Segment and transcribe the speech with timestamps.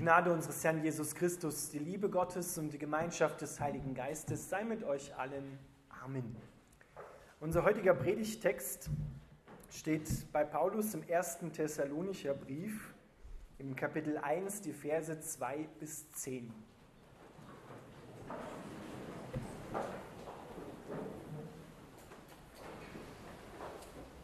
[0.00, 4.64] Gnade unseres Herrn Jesus Christus, die Liebe Gottes und die Gemeinschaft des Heiligen Geistes sei
[4.64, 5.58] mit euch allen.
[6.02, 6.34] Amen.
[7.38, 8.88] Unser heutiger Predigtext
[9.70, 12.94] steht bei Paulus im ersten Thessalonicher Brief
[13.58, 16.50] im Kapitel 1, die Verse 2 bis 10.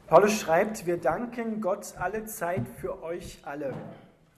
[0.06, 3.74] Paulus schreibt, wir danken Gott alle Zeit für euch alle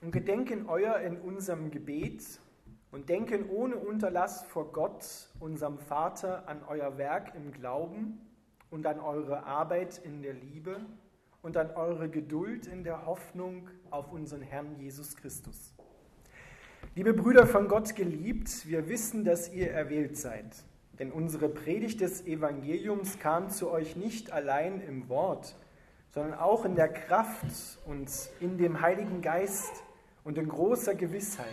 [0.01, 2.41] und gedenken euer in unserem Gebet
[2.91, 8.21] und denken ohne Unterlass vor Gott, unserem Vater, an euer Werk im Glauben
[8.71, 10.81] und an eure Arbeit in der Liebe
[11.43, 15.75] und an eure Geduld in der Hoffnung auf unseren Herrn Jesus Christus.
[16.95, 20.65] Liebe Brüder von Gott geliebt, wir wissen, dass ihr erwählt seid,
[20.99, 25.57] denn unsere Predigt des Evangeliums kam zu euch nicht allein im Wort,
[26.11, 29.85] sondern auch in der Kraft und in dem Heiligen Geist
[30.29, 31.49] und in großer Gewissheit.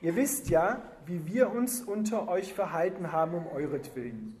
[0.00, 4.40] Ihr wisst ja, wie wir uns unter euch verhalten haben um euretwillen.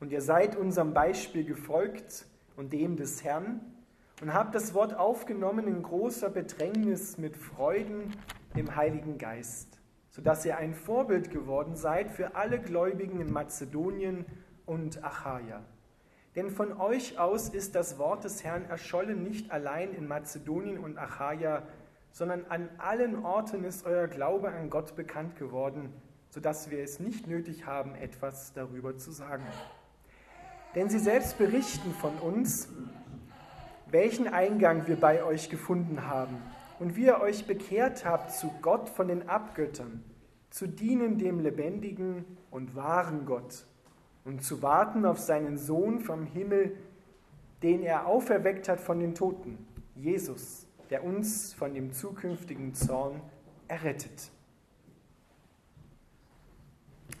[0.00, 3.60] Und ihr seid unserem Beispiel gefolgt und dem des Herrn
[4.20, 8.16] und habt das Wort aufgenommen in großer Bedrängnis mit Freuden
[8.56, 9.78] im Heiligen Geist,
[10.10, 14.26] sodass ihr ein Vorbild geworden seid für alle Gläubigen in Mazedonien
[14.66, 15.62] und Achaia.
[16.34, 20.98] Denn von euch aus ist das Wort des Herrn erschollen nicht allein in Mazedonien und
[20.98, 21.62] Achaia,
[22.12, 25.92] sondern an allen Orten ist euer Glaube an Gott bekannt geworden,
[26.30, 29.44] sodass wir es nicht nötig haben, etwas darüber zu sagen.
[30.74, 32.68] Denn sie selbst berichten von uns,
[33.90, 36.36] welchen Eingang wir bei euch gefunden haben
[36.78, 40.04] und wie ihr euch bekehrt habt zu Gott von den Abgöttern,
[40.50, 43.64] zu dienen dem lebendigen und wahren Gott
[44.24, 46.76] und zu warten auf seinen Sohn vom Himmel,
[47.62, 49.58] den er auferweckt hat von den Toten,
[49.96, 53.22] Jesus der uns von dem zukünftigen Zorn
[53.68, 54.30] errettet.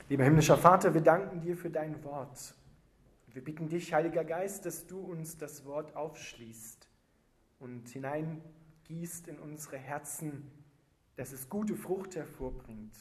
[0.08, 2.54] Lieber himmlischer Vater, wir danken dir für dein Wort.
[3.28, 6.88] Wir bitten dich, Heiliger Geist, dass du uns das Wort aufschließt
[7.60, 10.50] und hineingießt in unsere Herzen,
[11.14, 12.98] dass es gute Frucht hervorbringt,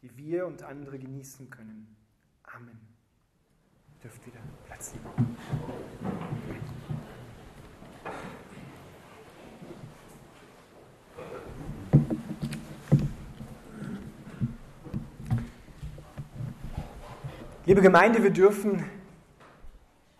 [0.00, 1.94] die wir und andere genießen können.
[2.44, 2.80] Amen.
[4.02, 5.36] Dürft wieder Platz nehmen.
[17.68, 18.82] Liebe Gemeinde, wir dürfen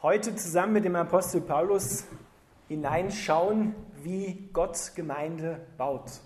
[0.03, 2.05] heute zusammen mit dem Apostel Paulus
[2.69, 6.21] hineinschauen, wie Gott Gemeinde baut,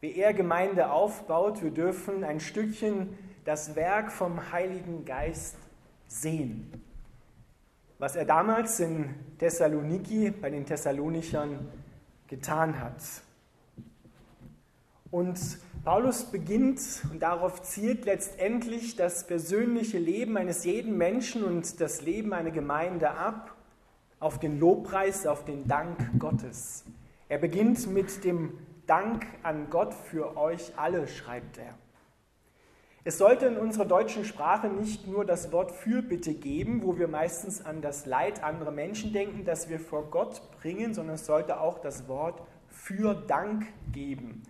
[0.00, 1.62] wie er Gemeinde aufbaut.
[1.62, 3.16] Wir dürfen ein Stückchen
[3.46, 5.56] das Werk vom Heiligen Geist
[6.08, 6.70] sehen.
[7.98, 11.70] Was er damals in Thessaloniki bei den Thessalonichern
[12.26, 13.02] getan hat.
[15.10, 15.38] Und
[15.86, 16.80] Paulus beginnt
[17.12, 23.12] und darauf zielt letztendlich das persönliche Leben eines jeden Menschen und das Leben einer Gemeinde
[23.12, 23.54] ab
[24.18, 26.84] auf den Lobpreis, auf den Dank Gottes.
[27.28, 28.58] Er beginnt mit dem
[28.88, 31.78] Dank an Gott für euch alle, schreibt er.
[33.04, 37.64] Es sollte in unserer deutschen Sprache nicht nur das Wort Fürbitte geben, wo wir meistens
[37.64, 41.78] an das Leid anderer Menschen denken, das wir vor Gott bringen, sondern es sollte auch
[41.78, 44.42] das Wort für Dank geben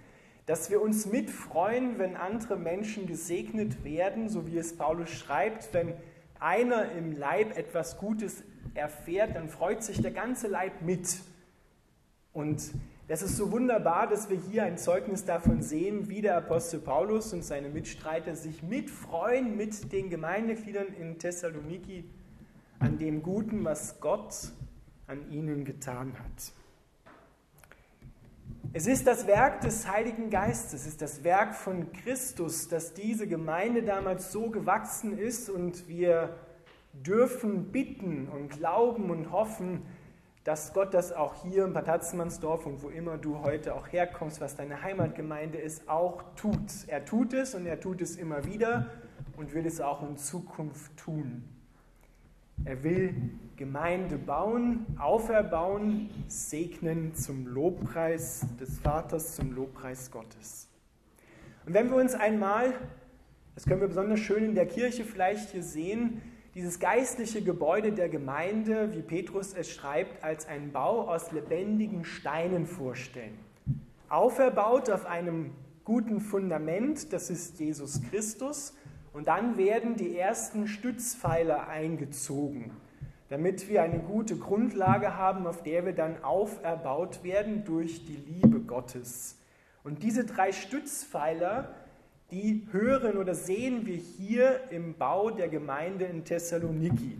[0.46, 5.94] dass wir uns mitfreuen, wenn andere Menschen gesegnet werden, so wie es Paulus schreibt, wenn
[6.38, 11.20] einer im Leib etwas Gutes erfährt, dann freut sich der ganze Leib mit.
[12.32, 12.62] Und
[13.08, 17.32] das ist so wunderbar, dass wir hier ein Zeugnis davon sehen, wie der Apostel Paulus
[17.32, 22.04] und seine Mitstreiter sich mitfreuen mit den Gemeindegliedern in Thessaloniki
[22.78, 24.52] an dem Guten, was Gott
[25.06, 26.52] an ihnen getan hat.
[28.76, 33.26] Es ist das Werk des Heiligen Geistes, es ist das Werk von Christus, dass diese
[33.26, 36.36] Gemeinde damals so gewachsen ist und wir
[36.92, 39.86] dürfen bitten und glauben und hoffen,
[40.44, 44.42] dass Gott das auch hier in Bad Hatzmannsdorf und wo immer du heute auch herkommst,
[44.42, 46.86] was deine Heimatgemeinde ist, auch tut.
[46.86, 48.90] Er tut es und er tut es immer wieder
[49.38, 51.55] und will es auch in Zukunft tun.
[52.64, 53.14] Er will
[53.56, 60.68] Gemeinde bauen, auferbauen, segnen zum Lobpreis des Vaters, zum Lobpreis Gottes.
[61.64, 62.74] Und wenn wir uns einmal,
[63.54, 66.20] das können wir besonders schön in der Kirche vielleicht hier sehen,
[66.54, 72.66] dieses geistliche Gebäude der Gemeinde, wie Petrus es schreibt, als einen Bau aus lebendigen Steinen
[72.66, 73.38] vorstellen.
[74.08, 75.50] Auferbaut auf einem
[75.84, 78.74] guten Fundament, das ist Jesus Christus,
[79.16, 82.70] und dann werden die ersten Stützpfeiler eingezogen,
[83.30, 88.60] damit wir eine gute Grundlage haben, auf der wir dann auferbaut werden durch die Liebe
[88.60, 89.38] Gottes.
[89.84, 91.74] Und diese drei Stützpfeiler,
[92.30, 97.16] die hören oder sehen wir hier im Bau der Gemeinde in Thessaloniki.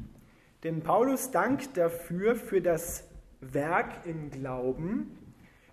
[0.65, 3.05] Denn Paulus dankt dafür für das
[3.41, 5.17] Werk im Glauben,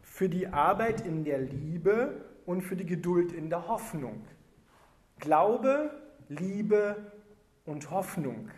[0.01, 4.21] für die Arbeit in der Liebe und für die Geduld in der Hoffnung.
[5.19, 5.91] Glaube,
[6.29, 7.11] Liebe
[7.65, 8.49] und Hoffnung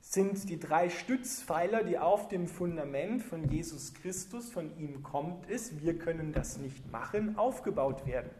[0.00, 5.82] sind die drei Stützpfeiler, die auf dem Fundament von Jesus Christus, von ihm kommt es,
[5.82, 8.30] wir können das nicht machen, aufgebaut werden.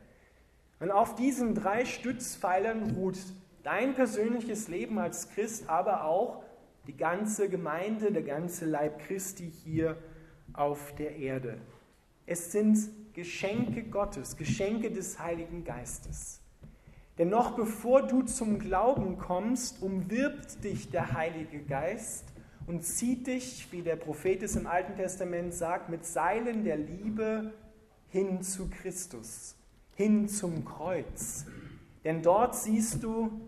[0.81, 3.19] Und auf diesen drei Stützpfeilern ruht
[3.65, 6.43] dein persönliches Leben als Christ, aber auch
[6.87, 9.99] die ganze Gemeinde, der ganze Leib Christi hier
[10.55, 11.59] auf der Erde.
[12.25, 12.79] Es sind
[13.13, 16.41] Geschenke Gottes, Geschenke des Heiligen Geistes.
[17.19, 22.25] Denn noch bevor du zum Glauben kommst, umwirbt dich der Heilige Geist
[22.67, 27.53] und zieht dich, wie der Prophet es im Alten Testament sagt, mit Seilen der Liebe
[28.09, 29.57] hin zu Christus,
[29.97, 31.47] hin zum Kreuz.
[32.05, 33.41] Denn dort siehst du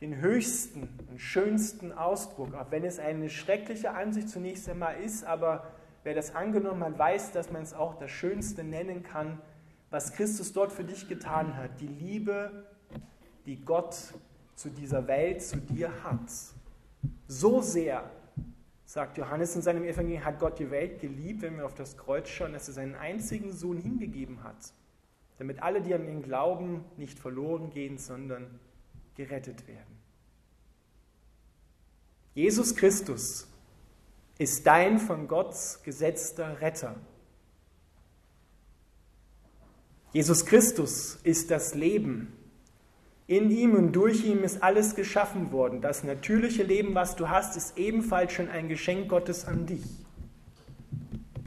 [0.00, 5.72] den höchsten und schönsten Ausdruck, auch wenn es eine schreckliche Ansicht zunächst einmal ist, aber
[6.04, 9.40] wer das angenommen hat, weiß, dass man es auch das Schönste nennen kann,
[9.90, 12.66] was Christus dort für dich getan hat, die Liebe,
[13.46, 13.96] die Gott
[14.54, 16.30] zu dieser Welt, zu dir hat.
[17.28, 18.10] So sehr,
[18.84, 22.28] sagt Johannes in seinem Evangelium, hat Gott die Welt geliebt, wenn wir auf das Kreuz
[22.28, 24.72] schauen, dass er seinen einzigen Sohn hingegeben hat,
[25.38, 28.58] damit alle, die an ihn glauben, nicht verloren gehen, sondern
[29.14, 29.96] gerettet werden.
[32.34, 33.48] Jesus Christus
[34.38, 35.54] ist dein von Gott
[35.84, 36.96] gesetzter Retter.
[40.16, 42.32] Jesus Christus ist das Leben.
[43.26, 45.82] In ihm und durch ihm ist alles geschaffen worden.
[45.82, 49.84] Das natürliche Leben, was du hast, ist ebenfalls schon ein Geschenk Gottes an dich.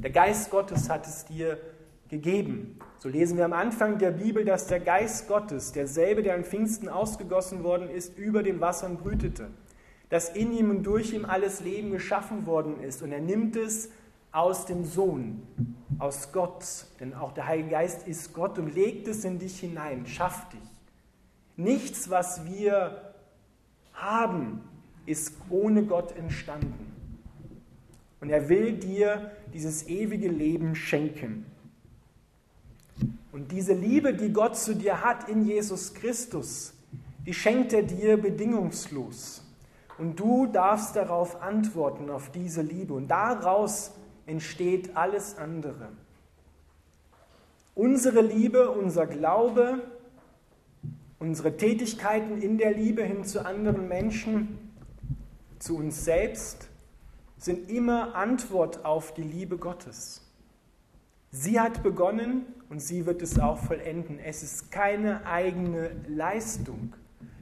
[0.04, 1.58] Der Geist Gottes hat es dir
[2.12, 2.78] gegeben.
[3.00, 6.90] So lesen wir am Anfang der Bibel, dass der Geist Gottes, derselbe, der an Pfingsten
[6.90, 9.48] ausgegossen worden ist, über den Wassern brütete.
[10.10, 13.02] Dass in ihm und durch ihm alles Leben geschaffen worden ist.
[13.02, 13.90] Und er nimmt es
[14.32, 15.44] aus dem Sohn,
[15.98, 20.06] aus Gott, denn auch der Heilige Geist ist Gott und legt es in dich hinein,
[20.06, 20.60] schafft dich.
[21.58, 23.14] Nichts, was wir
[23.94, 24.62] haben,
[25.06, 26.94] ist ohne Gott entstanden.
[28.22, 31.46] Und er will dir dieses ewige Leben schenken.
[33.32, 36.74] Und diese Liebe, die Gott zu dir hat in Jesus Christus,
[37.26, 39.44] die schenkt er dir bedingungslos.
[39.98, 42.94] Und du darfst darauf antworten, auf diese Liebe.
[42.94, 43.92] Und daraus
[44.30, 45.90] entsteht alles andere.
[47.76, 49.82] Unsere Liebe, unser Glaube,
[51.18, 54.72] unsere Tätigkeiten in der Liebe hin zu anderen Menschen,
[55.60, 56.68] zu uns selbst,
[57.38, 60.22] sind immer Antwort auf die Liebe Gottes.
[61.32, 64.20] Sie hat begonnen und sie wird es auch vollenden.
[64.20, 66.94] Es ist keine eigene Leistung.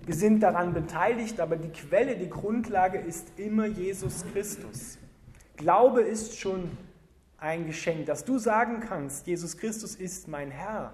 [0.06, 4.98] Wir sind daran beteiligt, aber die Quelle, die Grundlage ist immer Jesus Christus.
[5.58, 6.70] Glaube ist schon
[7.40, 10.94] ein Geschenk, dass du sagen kannst, Jesus Christus ist mein Herr.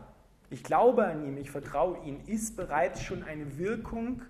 [0.49, 4.21] Ich glaube an ihn, ich vertraue ihm, ist bereits schon eine Wirkung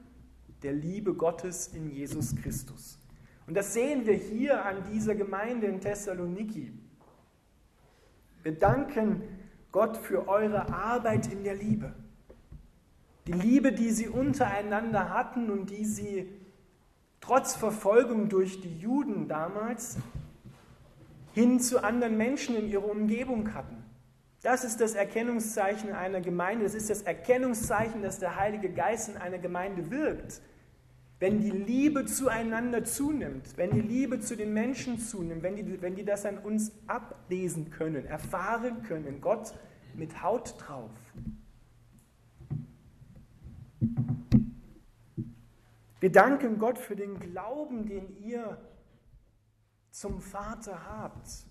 [0.64, 2.98] der Liebe Gottes in Jesus Christus.
[3.46, 6.74] Und das sehen wir hier an dieser Gemeinde in Thessaloniki.
[8.42, 9.22] Wir danken
[9.72, 11.94] Gott für eure Arbeit in der Liebe.
[13.28, 16.30] Die Liebe, die sie untereinander hatten und die sie
[17.22, 19.98] trotz Verfolgung durch die Juden damals
[21.34, 23.84] hin zu anderen Menschen in ihrer Umgebung hatten.
[24.44, 26.66] Das ist das Erkennungszeichen einer Gemeinde.
[26.66, 30.42] Das ist das Erkennungszeichen, dass der Heilige Geist in einer Gemeinde wirkt.
[31.20, 35.96] Wenn die Liebe zueinander zunimmt, wenn die Liebe zu den Menschen zunimmt, wenn die, wenn
[35.96, 39.54] die das an uns ablesen können, erfahren können, Gott
[39.94, 40.92] mit Haut drauf.
[46.02, 48.58] Wir danken Gott für den Glauben, den ihr
[49.94, 51.46] zum Vater habt.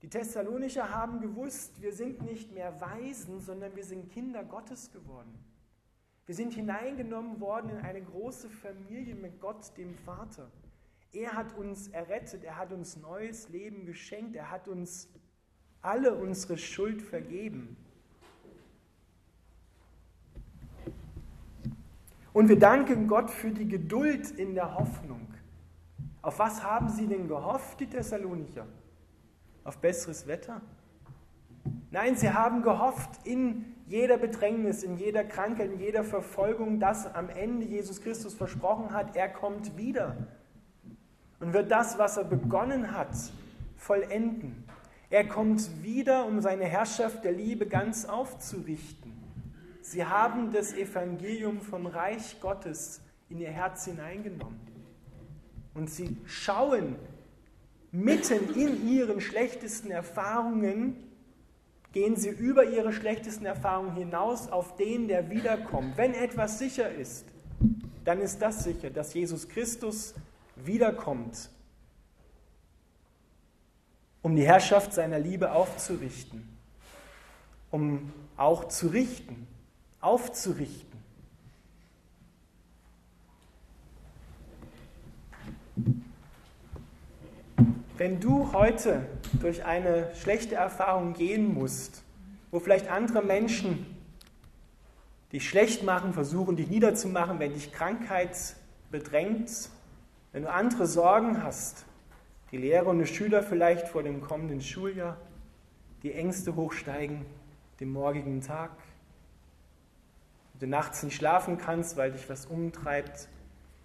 [0.00, 5.38] Die Thessalonicher haben gewusst, wir sind nicht mehr Weisen, sondern wir sind Kinder Gottes geworden.
[6.24, 10.50] Wir sind hineingenommen worden in eine große Familie mit Gott, dem Vater.
[11.12, 15.10] Er hat uns errettet, er hat uns neues Leben geschenkt, er hat uns
[15.82, 17.76] alle unsere Schuld vergeben.
[22.32, 25.31] Und wir danken Gott für die Geduld in der Hoffnung.
[26.22, 28.66] Auf was haben sie denn gehofft, die Thessalonicher?
[29.64, 30.60] Auf besseres Wetter?
[31.90, 37.28] Nein, sie haben gehofft in jeder Bedrängnis, in jeder Krankheit, in jeder Verfolgung, dass am
[37.28, 40.16] Ende Jesus Christus versprochen hat, er kommt wieder
[41.40, 43.14] und wird das, was er begonnen hat,
[43.76, 44.64] vollenden.
[45.10, 49.12] Er kommt wieder, um seine Herrschaft der Liebe ganz aufzurichten.
[49.82, 54.71] Sie haben das Evangelium vom Reich Gottes in ihr Herz hineingenommen.
[55.74, 56.96] Und sie schauen
[57.90, 60.96] mitten in ihren schlechtesten Erfahrungen,
[61.92, 65.96] gehen sie über ihre schlechtesten Erfahrungen hinaus auf den, der wiederkommt.
[65.96, 67.26] Wenn etwas sicher ist,
[68.04, 70.14] dann ist das sicher, dass Jesus Christus
[70.56, 71.50] wiederkommt,
[74.22, 76.48] um die Herrschaft seiner Liebe aufzurichten,
[77.70, 79.46] um auch zu richten,
[80.00, 80.91] aufzurichten.
[88.02, 89.06] Wenn du heute
[89.40, 92.02] durch eine schlechte Erfahrung gehen musst,
[92.50, 93.86] wo vielleicht andere Menschen
[95.32, 98.56] dich schlecht machen, versuchen dich niederzumachen, wenn dich Krankheit
[98.90, 99.70] bedrängt,
[100.32, 101.84] wenn du andere Sorgen hast,
[102.50, 105.16] die Lehrer und die Schüler vielleicht vor dem kommenden Schuljahr,
[106.02, 107.24] die Ängste hochsteigen,
[107.78, 108.72] dem morgigen Tag,
[110.58, 113.28] du nachts nicht schlafen kannst, weil dich was umtreibt,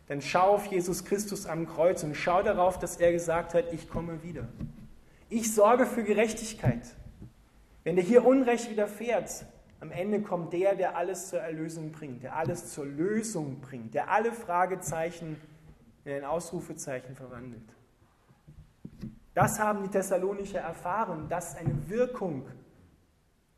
[0.07, 3.89] dann schau auf Jesus Christus am Kreuz und schau darauf, dass er gesagt hat, ich
[3.89, 4.47] komme wieder.
[5.29, 6.95] Ich sorge für Gerechtigkeit.
[7.83, 9.45] Wenn dir hier Unrecht widerfährt,
[9.79, 14.09] am Ende kommt der, der alles zur Erlösung bringt, der alles zur Lösung bringt, der
[14.09, 15.39] alle Fragezeichen
[16.03, 17.69] in ein Ausrufezeichen verwandelt.
[19.33, 22.47] Das haben die Thessalonicher erfahren, das ist eine Wirkung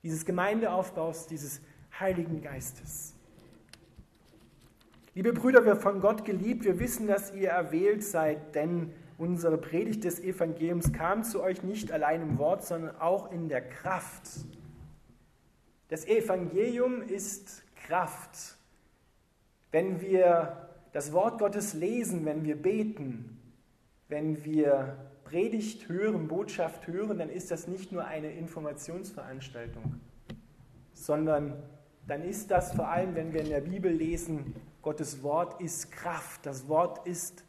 [0.03, 1.61] dieses Gemeindeaufbaus, dieses
[1.99, 3.15] Heiligen Geistes.
[5.15, 10.03] Liebe Brüder, wir von Gott geliebt, wir wissen, dass ihr erwählt seid, denn unsere Predigt
[10.03, 14.29] des Evangeliums kam zu euch nicht allein im Wort, sondern auch in der Kraft.
[15.87, 18.55] Das Evangelium ist Kraft.
[19.71, 23.39] Wenn wir das Wort Gottes lesen, wenn wir beten,
[24.09, 29.99] wenn wir Predigt hören, Botschaft hören, dann ist das nicht nur eine Informationsveranstaltung,
[30.93, 31.53] sondern
[32.07, 36.45] dann ist das vor allem, wenn wir in der Bibel lesen, Gottes Wort ist Kraft.
[36.45, 37.43] Das Wort ist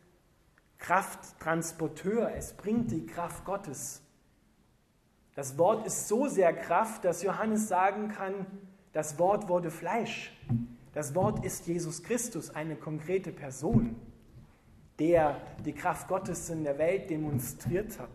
[0.79, 2.35] Krafttransporteur.
[2.35, 4.03] Es bringt die Kraft Gottes.
[5.35, 8.47] Das Wort ist so sehr Kraft, dass Johannes sagen kann,
[8.93, 10.37] das Wort wurde Fleisch.
[10.93, 13.95] Das Wort ist Jesus Christus, eine konkrete Person,
[14.99, 18.11] der die Kraft Gottes in der Welt demonstriert hat.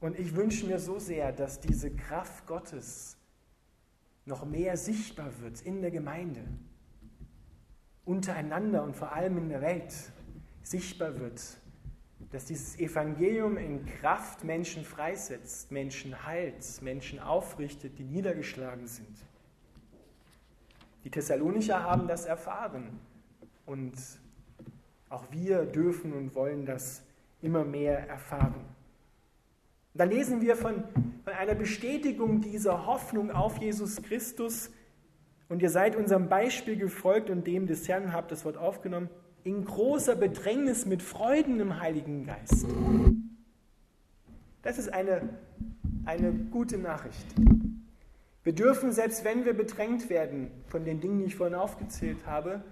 [0.00, 3.16] Und ich wünsche mir so sehr, dass diese Kraft Gottes
[4.26, 6.42] noch mehr sichtbar wird in der Gemeinde
[8.08, 9.94] untereinander und vor allem in der Welt
[10.62, 11.42] sichtbar wird,
[12.30, 19.14] dass dieses Evangelium in Kraft Menschen freisetzt, Menschen heilt, Menschen aufrichtet, die niedergeschlagen sind.
[21.04, 22.98] Die Thessalonicher haben das erfahren
[23.66, 23.94] und
[25.10, 27.02] auch wir dürfen und wollen das
[27.42, 28.64] immer mehr erfahren.
[29.92, 30.84] Dann lesen wir von,
[31.24, 34.70] von einer Bestätigung dieser Hoffnung auf Jesus Christus
[35.48, 39.08] und ihr seid unserem Beispiel gefolgt und dem des Herrn habt das Wort aufgenommen,
[39.44, 42.66] in großer Bedrängnis mit Freuden im Heiligen Geist.
[44.62, 45.28] Das ist eine,
[46.04, 47.26] eine gute Nachricht.
[48.42, 52.62] Wir dürfen, selbst wenn wir bedrängt werden von den Dingen, die ich vorhin aufgezählt habe,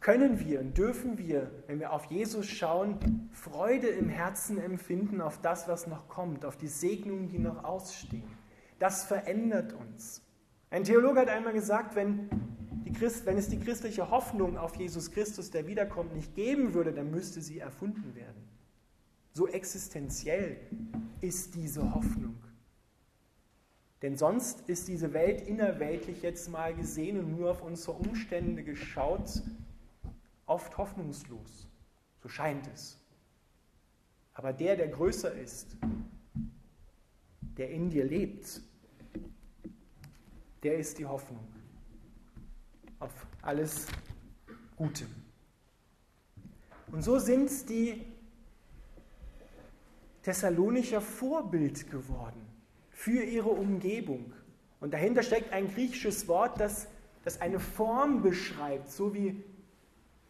[0.00, 5.40] können wir und dürfen wir, wenn wir auf Jesus schauen, Freude im Herzen empfinden auf
[5.40, 8.22] das, was noch kommt, auf die Segnungen, die noch ausstehen.
[8.78, 10.25] Das verändert uns.
[10.70, 12.28] Ein Theologe hat einmal gesagt, wenn,
[12.96, 17.10] Christ, wenn es die christliche Hoffnung auf Jesus Christus, der wiederkommt, nicht geben würde, dann
[17.10, 18.48] müsste sie erfunden werden.
[19.32, 20.56] So existenziell
[21.20, 22.36] ist diese Hoffnung.
[24.02, 29.42] Denn sonst ist diese Welt innerweltlich jetzt mal gesehen und nur auf unsere Umstände geschaut,
[30.46, 31.68] oft hoffnungslos.
[32.22, 32.98] So scheint es.
[34.32, 35.76] Aber der, der größer ist,
[37.40, 38.60] der in dir lebt,
[40.66, 41.46] der ist die Hoffnung
[42.98, 43.86] auf alles
[44.74, 45.06] Gute.
[46.90, 48.04] Und so sind die
[50.24, 52.44] Thessalonicher Vorbild geworden
[52.90, 54.32] für ihre Umgebung.
[54.80, 56.88] Und dahinter steckt ein griechisches Wort, das,
[57.22, 59.44] das eine Form beschreibt, so wie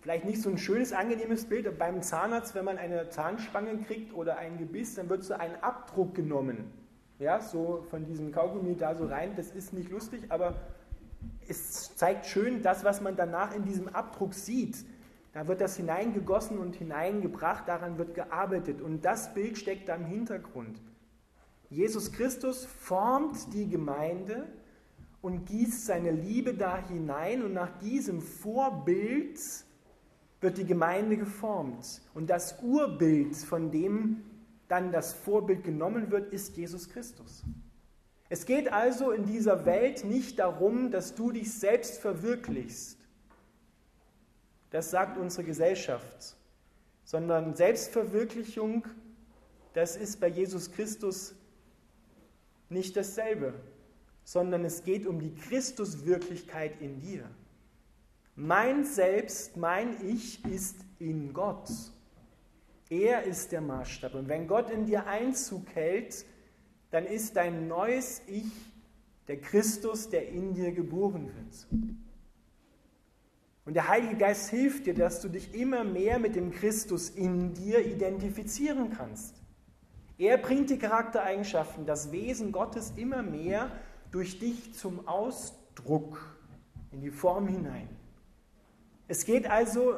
[0.01, 4.13] vielleicht nicht so ein schönes, angenehmes Bild, aber beim Zahnarzt, wenn man eine Zahnspange kriegt
[4.13, 6.71] oder ein Gebiss, dann wird so ein Abdruck genommen
[7.19, 9.33] ja, so von diesem Kaugummi da so rein.
[9.37, 10.55] Das ist nicht lustig, aber
[11.49, 14.85] es zeigt schön das, was man danach in diesem Abdruck sieht.
[15.33, 20.07] Da wird das hineingegossen und hineingebracht, daran wird gearbeitet und das Bild steckt da im
[20.07, 20.81] Hintergrund.
[21.69, 24.47] Jesus Christus formt die Gemeinde
[25.21, 29.39] und gießt seine Liebe da hinein und nach diesem Vorbild
[30.41, 32.01] wird die Gemeinde geformt.
[32.15, 34.23] Und das Urbild von dem
[34.69, 37.45] dann das Vorbild genommen wird, ist Jesus Christus.
[38.29, 42.99] Es geht also in dieser Welt nicht darum, dass du dich selbst verwirklichst.
[44.71, 46.37] Das sagt unsere Gesellschaft.
[47.05, 48.85] Sondern Selbstverwirklichung,
[49.75, 51.35] das ist bei Jesus Christus
[52.69, 53.55] nicht dasselbe,
[54.25, 57.31] sondern es geht um die Christuswirklichkeit in dir.
[58.35, 61.71] Mein Selbst, mein Ich ist in Gott.
[62.89, 64.15] Er ist der Maßstab.
[64.15, 66.25] Und wenn Gott in dir Einzug hält,
[66.91, 68.53] dann ist dein neues Ich
[69.29, 71.67] der Christus, der in dir geboren wird.
[73.65, 77.53] Und der Heilige Geist hilft dir, dass du dich immer mehr mit dem Christus in
[77.53, 79.43] dir identifizieren kannst.
[80.19, 83.71] Er bringt die Charaktereigenschaften, das Wesen Gottes immer mehr
[84.13, 86.37] durch dich zum Ausdruck
[86.93, 87.89] in die Form hinein.
[89.09, 89.97] Es geht also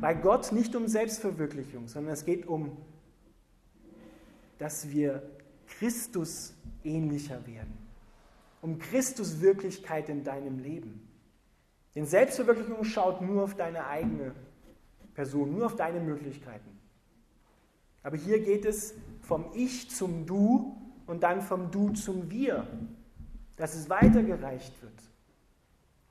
[0.00, 2.76] bei Gott nicht um Selbstverwirklichung, sondern es geht um,
[4.58, 5.22] dass wir
[5.66, 7.76] Christus ähnlicher werden,
[8.60, 11.08] um Christus Wirklichkeit in deinem Leben.
[11.94, 14.34] Denn Selbstverwirklichung schaut nur auf deine eigene
[15.14, 16.78] Person, nur auf deine Möglichkeiten.
[18.02, 22.66] Aber hier geht es vom Ich zum Du und dann vom Du zum Wir,
[23.56, 24.92] dass es weitergereicht wird.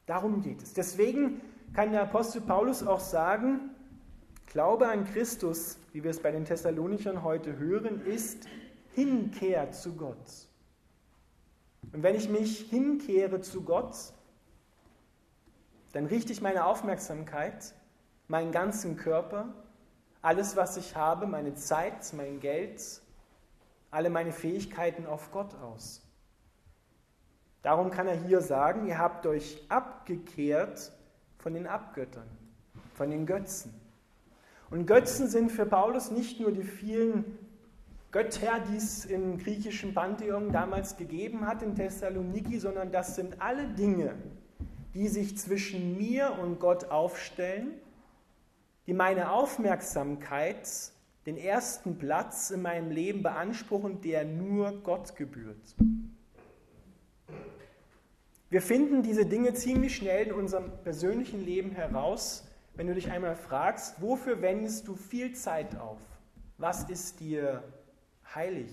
[0.06, 0.74] Darum geht es.
[0.74, 1.42] Deswegen
[1.74, 3.72] kann der Apostel Paulus auch sagen,
[4.54, 8.48] Glaube an Christus, wie wir es bei den Thessalonichern heute hören, ist
[8.94, 10.48] Hinkehr zu Gott.
[11.92, 13.96] Und wenn ich mich hinkehre zu Gott,
[15.94, 17.74] dann richte ich meine Aufmerksamkeit,
[18.28, 19.52] meinen ganzen Körper
[20.22, 23.02] alles, was ich habe, meine Zeit, mein Geld,
[23.90, 26.06] alle meine Fähigkeiten auf Gott aus.
[27.64, 30.92] Darum kann er hier sagen, ihr habt euch abgekehrt
[31.40, 32.30] von den Abgöttern,
[32.94, 33.83] von den Götzen.
[34.74, 37.38] Und Götzen sind für Paulus nicht nur die vielen
[38.12, 43.67] Götter, die es im griechischen Pantheon damals gegeben hat in Thessaloniki, sondern das sind alle
[43.67, 44.15] Dinge,
[44.95, 47.76] die sich zwischen mir und Gott aufstellen
[48.88, 50.67] die meine Aufmerksamkeit,
[51.28, 55.76] den ersten Platz in meinem Leben beanspruchen, der nur Gott gebührt.
[58.50, 62.43] Wir finden diese Dinge ziemlich schnell in unserem persönlichen Leben heraus,
[62.76, 66.00] wenn du dich einmal fragst, wofür wendest du viel Zeit auf?
[66.58, 67.64] Was ist dir
[68.34, 68.72] heilig?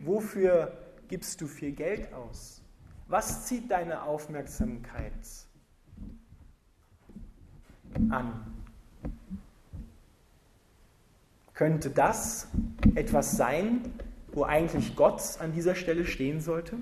[0.00, 0.76] Wofür
[1.08, 2.60] gibst du viel Geld aus?
[3.08, 5.12] Was zieht deine Aufmerksamkeit
[8.10, 8.54] an?
[11.54, 12.48] Könnte das
[12.96, 13.80] etwas sein,
[14.32, 16.76] wo eigentlich Gott an dieser Stelle stehen sollte?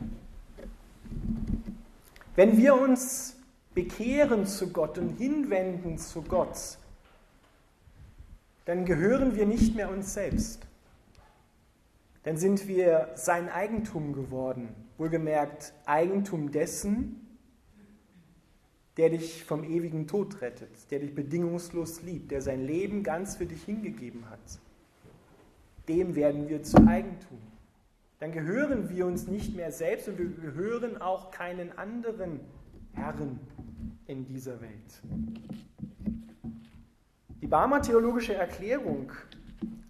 [2.34, 3.36] Wenn wir uns
[3.74, 6.78] bekehren zu Gott und hinwenden zu Gott,
[8.64, 10.66] dann gehören wir nicht mehr uns selbst.
[12.22, 17.18] Dann sind wir sein Eigentum geworden, wohlgemerkt Eigentum dessen,
[18.96, 23.46] der dich vom ewigen Tod rettet, der dich bedingungslos liebt, der sein Leben ganz für
[23.46, 24.38] dich hingegeben hat.
[25.88, 27.38] Dem werden wir zu Eigentum.
[28.20, 32.38] Dann gehören wir uns nicht mehr selbst und wir gehören auch keinen anderen
[32.92, 33.40] Herren
[34.06, 35.02] in dieser Welt.
[37.40, 39.12] Die Barmer theologische Erklärung,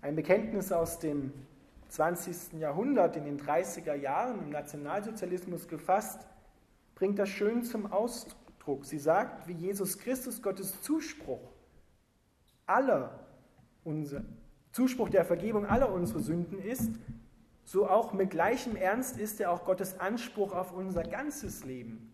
[0.01, 1.33] ein Bekenntnis aus dem
[1.89, 2.55] 20.
[2.59, 6.27] Jahrhundert, in den 30er Jahren im Nationalsozialismus gefasst,
[6.95, 8.37] bringt das schön zum Ausdruck.
[8.65, 8.85] Druck.
[8.85, 11.51] Sie sagt, wie Jesus Christus Gottes Zuspruch
[12.67, 13.27] aller
[13.85, 14.23] unser
[14.71, 16.91] Zuspruch der Vergebung aller unserer Sünden ist,
[17.65, 22.12] so auch mit gleichem Ernst ist er auch Gottes Anspruch auf unser ganzes Leben.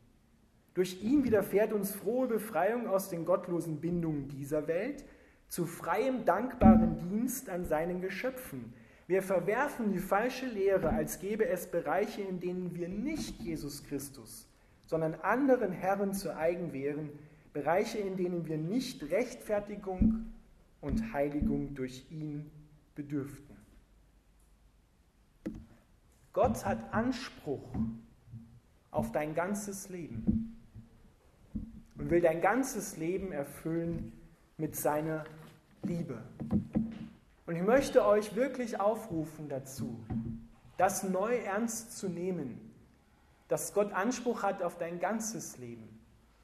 [0.78, 5.04] Durch ihn widerfährt uns frohe Befreiung aus den gottlosen Bindungen dieser Welt
[5.48, 8.72] zu freiem, dankbaren Dienst an seinen Geschöpfen.
[9.08, 14.46] Wir verwerfen die falsche Lehre, als gäbe es Bereiche, in denen wir nicht Jesus Christus,
[14.86, 17.10] sondern anderen Herren zu eigen wären,
[17.52, 20.26] Bereiche, in denen wir nicht Rechtfertigung
[20.80, 22.52] und Heiligung durch ihn
[22.94, 23.56] bedürften.
[26.32, 27.68] Gott hat Anspruch
[28.92, 30.47] auf dein ganzes Leben
[31.98, 34.12] und will dein ganzes Leben erfüllen
[34.56, 35.24] mit seiner
[35.82, 36.22] Liebe.
[37.46, 39.98] Und ich möchte euch wirklich aufrufen dazu,
[40.76, 42.68] das neu ernst zu nehmen
[43.48, 45.88] dass Gott Anspruch hat auf dein ganzes Leben.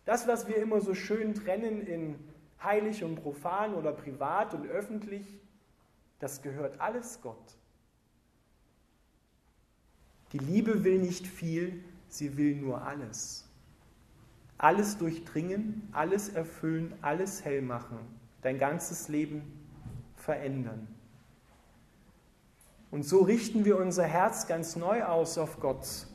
[0.06, 2.18] Das, was wir immer so schön trennen in
[2.62, 5.38] heilig und profan oder privat und öffentlich,
[6.18, 7.56] das gehört alles Gott.
[10.32, 13.43] Die Liebe will nicht viel, sie will nur alles.
[14.64, 17.98] Alles durchdringen, alles erfüllen, alles hell machen,
[18.40, 19.42] dein ganzes Leben
[20.16, 20.88] verändern.
[22.90, 26.06] Und so richten wir unser Herz ganz neu aus auf Gott,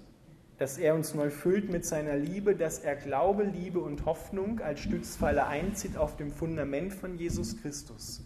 [0.58, 4.80] dass er uns neu füllt mit seiner Liebe, dass er Glaube, Liebe und Hoffnung als
[4.80, 8.26] Stützpfeiler einzieht auf dem Fundament von Jesus Christus,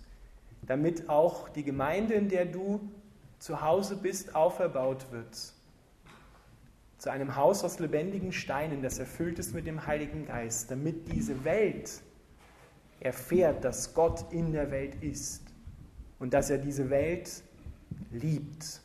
[0.66, 2.80] damit auch die Gemeinde, in der du
[3.40, 5.54] zu Hause bist, auferbaut wird.
[7.04, 11.44] Zu einem Haus aus lebendigen Steinen, das erfüllt ist mit dem Heiligen Geist, damit diese
[11.44, 12.02] Welt
[13.02, 15.44] erfährt, dass Gott in der Welt ist
[16.20, 17.44] und dass er diese Welt
[18.10, 18.80] liebt